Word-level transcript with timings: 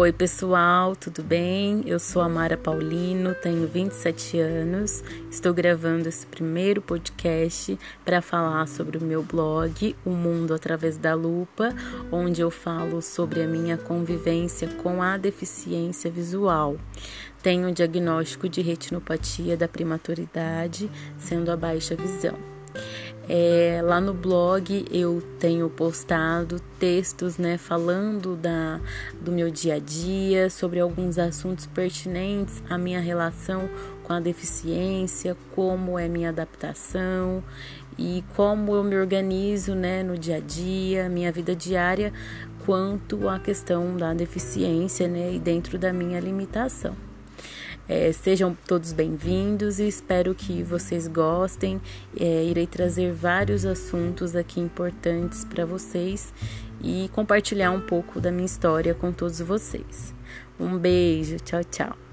Oi, 0.00 0.14
pessoal, 0.14 0.96
tudo 0.96 1.22
bem? 1.22 1.82
Eu 1.84 2.00
sou 2.00 2.22
a 2.22 2.28
Mara 2.28 2.56
Paulino, 2.56 3.34
tenho 3.34 3.68
27 3.68 4.38
anos. 4.38 5.04
Estou 5.30 5.52
gravando 5.52 6.08
esse 6.08 6.24
primeiro 6.26 6.80
podcast 6.80 7.78
para 8.02 8.22
falar 8.22 8.66
sobre 8.66 8.96
o 8.96 9.02
meu 9.02 9.22
blog, 9.22 9.94
O 10.02 10.08
Mundo 10.08 10.54
através 10.54 10.96
da 10.96 11.12
Lupa, 11.12 11.74
onde 12.10 12.40
eu 12.40 12.50
falo 12.50 13.02
sobre 13.02 13.42
a 13.42 13.46
minha 13.46 13.76
convivência 13.76 14.68
com 14.68 15.02
a 15.02 15.18
deficiência 15.18 16.10
visual. 16.10 16.78
Tenho 17.42 17.68
um 17.68 17.72
diagnóstico 17.72 18.48
de 18.48 18.62
retinopatia 18.62 19.54
da 19.54 19.68
primatoridade, 19.68 20.90
sendo 21.18 21.52
a 21.52 21.56
baixa 21.58 21.94
visão. 21.94 22.38
É, 23.28 23.80
lá 23.84 24.00
no 24.00 24.12
blog 24.12 24.84
eu 24.90 25.22
tenho 25.38 25.68
postado 25.70 26.60
textos, 26.78 27.38
né, 27.38 27.56
falando 27.56 28.34
da, 28.34 28.80
do 29.20 29.30
meu 29.30 29.50
dia 29.50 29.74
a 29.74 29.78
dia, 29.78 30.50
sobre 30.50 30.80
alguns 30.80 31.18
assuntos 31.18 31.66
pertinentes 31.66 32.62
à 32.68 32.76
minha 32.76 33.00
relação 33.00 33.68
com 34.02 34.12
a 34.12 34.20
deficiência, 34.20 35.36
como 35.54 35.98
é 35.98 36.08
minha 36.08 36.30
adaptação 36.30 37.44
e 37.96 38.24
como 38.34 38.74
eu 38.74 38.82
me 38.82 38.96
organizo, 38.96 39.74
né, 39.74 40.02
no 40.02 40.18
dia 40.18 40.36
a 40.36 40.40
dia, 40.40 41.08
minha 41.08 41.30
vida 41.30 41.54
diária, 41.54 42.12
quanto 42.64 43.28
à 43.28 43.38
questão 43.38 43.96
da 43.96 44.12
deficiência, 44.12 45.06
né, 45.06 45.34
e 45.34 45.38
dentro 45.38 45.78
da 45.78 45.92
minha 45.92 46.18
limitação. 46.18 46.96
É, 47.92 48.12
sejam 48.12 48.56
todos 48.68 48.92
bem-vindos 48.92 49.80
e 49.80 49.88
espero 49.88 50.32
que 50.32 50.62
vocês 50.62 51.08
gostem. 51.08 51.80
É, 52.16 52.44
irei 52.44 52.64
trazer 52.64 53.12
vários 53.12 53.66
assuntos 53.66 54.36
aqui 54.36 54.60
importantes 54.60 55.44
para 55.44 55.66
vocês 55.66 56.32
e 56.80 57.10
compartilhar 57.12 57.72
um 57.72 57.80
pouco 57.80 58.20
da 58.20 58.30
minha 58.30 58.46
história 58.46 58.94
com 58.94 59.10
todos 59.10 59.40
vocês. 59.40 60.14
Um 60.58 60.78
beijo, 60.78 61.38
tchau, 61.38 61.64
tchau. 61.64 62.09